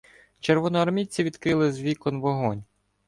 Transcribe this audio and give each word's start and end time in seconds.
Червоноармійці 0.39 1.23
відкрили 1.23 1.71
з 1.71 1.79
вікон 1.81 2.21
вогонь. 2.21 2.63